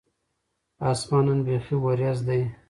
اسمان 0.89 1.25
نن 1.33 1.39
بیخي 1.45 1.75
ور 1.83 1.99
یځ 2.07 2.19
دی 2.27 2.41